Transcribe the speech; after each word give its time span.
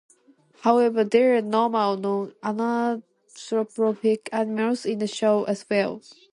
However, 0.61 1.03
there 1.03 1.35
are 1.35 1.43
normal, 1.43 1.95
non-anthropomorphic 2.41 4.29
animals 4.31 4.83
in 4.83 4.97
the 4.97 5.05
show 5.05 5.43
as 5.43 5.63
well. 5.69 6.01